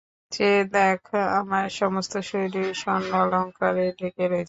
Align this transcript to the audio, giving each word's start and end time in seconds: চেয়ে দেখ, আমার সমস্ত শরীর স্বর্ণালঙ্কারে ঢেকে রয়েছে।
চেয়ে 0.31 0.61
দেখ, 0.71 0.99
আমার 1.39 1.65
সমস্ত 1.73 2.13
শরীর 2.29 2.67
স্বর্ণালঙ্কারে 2.73 3.85
ঢেকে 3.99 4.25
রয়েছে। 4.25 4.39